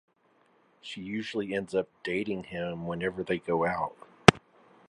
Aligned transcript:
She 0.81 0.99
usually 0.99 1.53
ends 1.53 1.75
up 1.75 1.87
"dating" 2.03 2.45
him 2.45 2.87
whenever 2.87 3.21
they 3.23 3.37
go 3.37 3.67
out. 3.67 3.95